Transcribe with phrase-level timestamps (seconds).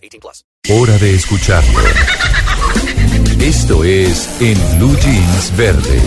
[0.00, 0.44] 18 plus.
[0.70, 1.80] Hora de escucharlo.
[3.40, 6.00] Esto es En Blue Jeans Verde.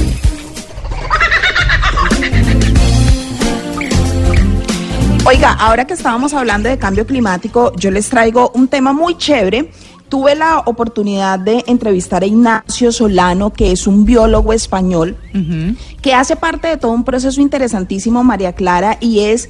[5.26, 9.72] Oiga, ahora que estábamos hablando de cambio climático, yo les traigo un tema muy chévere.
[10.10, 15.18] Tuve la oportunidad de entrevistar a Ignacio Solano, que es un biólogo español,
[16.02, 19.50] que hace parte de todo un proceso interesantísimo, María Clara, y es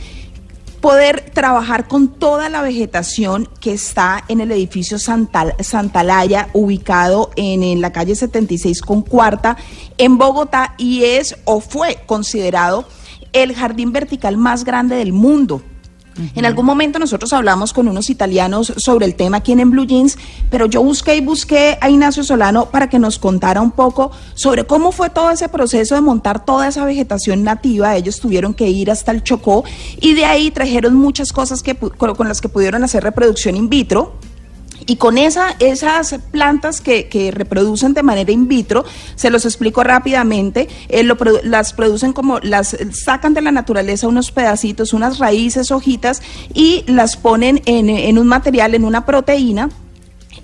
[0.83, 7.63] poder trabajar con toda la vegetación que está en el edificio Santal, Santalaya, ubicado en,
[7.63, 9.55] en la calle 76 con cuarta,
[9.97, 12.85] en Bogotá, y es o fue considerado
[13.31, 15.61] el jardín vertical más grande del mundo.
[16.35, 20.17] En algún momento nosotros hablamos con unos italianos sobre el tema aquí en, Blue Jeans,
[20.49, 24.65] pero yo busqué y busqué a Ignacio Solano para que nos contara un poco sobre
[24.65, 27.95] cómo fue todo ese proceso de montar toda esa vegetación nativa.
[27.95, 29.63] Ellos tuvieron que ir hasta el Chocó
[29.99, 34.13] y de ahí trajeron muchas cosas que, con las que pudieron hacer reproducción in vitro.
[34.85, 39.83] Y con esa, esas plantas que, que reproducen de manera in vitro, se los explico
[39.83, 41.03] rápidamente, eh,
[41.43, 46.21] las producen como, las sacan de la naturaleza unos pedacitos, unas raíces, hojitas,
[46.53, 49.69] y las ponen en, en un material, en una proteína,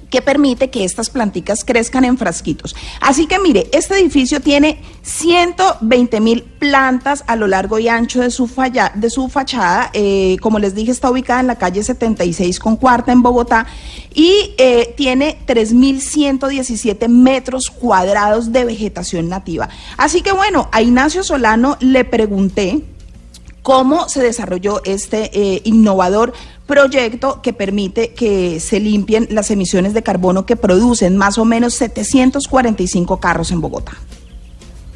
[0.10, 2.76] que permite que estas planticas crezcan en frasquitos.
[3.02, 8.32] Así que mire, este edificio tiene 120 mil plantas a lo largo y ancho de
[8.32, 9.90] su, fachada.
[9.94, 13.66] Eh, como les dije, está ubicada en la calle 76 con cuarta en Bogotá
[14.14, 19.70] y eh, tiene 3.117 metros cuadrados de vegetación nativa.
[19.98, 22.84] Así que bueno, a Ignacio Solano le pregunté
[23.70, 26.34] cómo se desarrolló este eh, innovador
[26.66, 31.76] proyecto que permite que se limpien las emisiones de carbono que producen más o menos
[31.76, 33.92] 745 carros en Bogotá.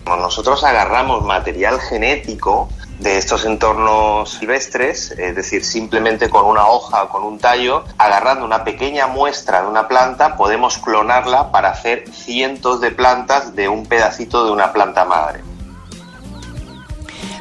[0.07, 2.67] Nosotros agarramos material genético
[2.97, 8.43] de estos entornos silvestres, es decir, simplemente con una hoja o con un tallo, agarrando
[8.43, 13.85] una pequeña muestra de una planta, podemos clonarla para hacer cientos de plantas de un
[13.85, 15.52] pedacito de una planta madre.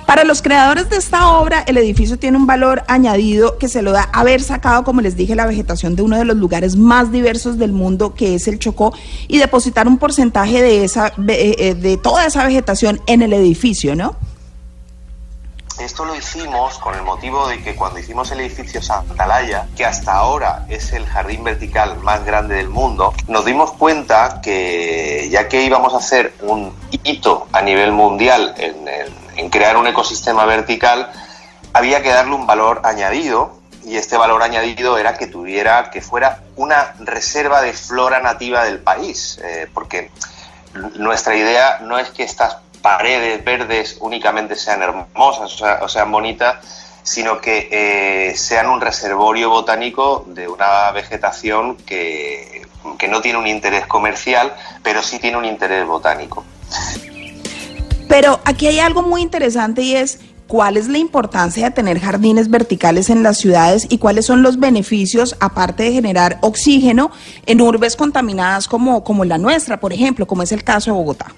[0.07, 3.93] Para los creadores de esta obra, el edificio tiene un valor añadido que se lo
[3.93, 7.57] da haber sacado, como les dije, la vegetación de uno de los lugares más diversos
[7.59, 8.93] del mundo, que es el Chocó,
[9.29, 13.95] y depositar un porcentaje de esa ve- eh, de toda esa vegetación en el edificio,
[13.97, 14.17] ¿no?
[15.81, 20.13] Esto lo hicimos con el motivo de que cuando hicimos el edificio Santalaya, que hasta
[20.13, 25.65] ahora es el jardín vertical más grande del mundo, nos dimos cuenta que ya que
[25.65, 31.11] íbamos a hacer un hito a nivel mundial en, en- en crear un ecosistema vertical,
[31.73, 36.39] había que darle un valor añadido y este valor añadido era que tuviera, que fuera
[36.55, 40.11] una reserva de flora nativa del país, eh, porque
[40.95, 46.11] nuestra idea no es que estas paredes verdes únicamente sean hermosas o, sea- o sean
[46.13, 46.57] bonitas,
[47.03, 52.63] sino que eh, sean un reservorio botánico de una vegetación que,
[52.99, 54.55] que no tiene un interés comercial,
[54.85, 56.45] pero sí tiene un interés botánico.
[58.13, 62.51] Pero aquí hay algo muy interesante y es cuál es la importancia de tener jardines
[62.51, 67.11] verticales en las ciudades y cuáles son los beneficios, aparte de generar oxígeno,
[67.47, 71.33] en urbes contaminadas como, como la nuestra, por ejemplo, como es el caso de Bogotá.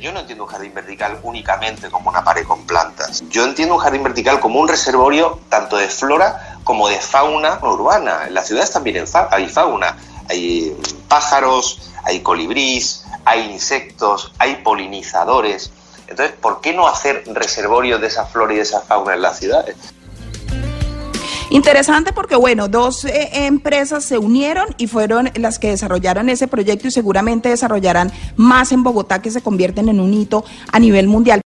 [0.00, 3.22] Yo no entiendo un jardín vertical únicamente como una pared con plantas.
[3.30, 8.26] Yo entiendo un jardín vertical como un reservorio tanto de flora como de fauna urbana.
[8.26, 9.96] En las ciudades también hay fauna.
[10.28, 10.76] Hay
[11.06, 15.70] pájaros, hay colibrís, hay insectos, hay polinizadores.
[16.08, 19.38] Entonces, ¿por qué no hacer reservorios de esa flora y de esa fauna en las
[19.38, 19.76] ciudades?
[21.50, 26.88] Interesante porque, bueno, dos eh, empresas se unieron y fueron las que desarrollaron ese proyecto
[26.88, 31.36] y seguramente desarrollarán más en Bogotá que se convierten en un hito a nivel mundial.